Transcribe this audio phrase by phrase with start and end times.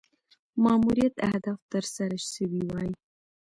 [0.63, 2.91] ماموریت اهداف تر سره سوي وای.